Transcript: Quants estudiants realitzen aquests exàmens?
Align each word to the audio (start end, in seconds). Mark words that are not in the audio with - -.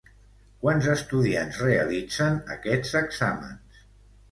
Quants 0.63 0.87
estudiants 0.93 1.59
realitzen 1.67 2.41
aquests 2.57 2.99
exàmens? 3.05 3.87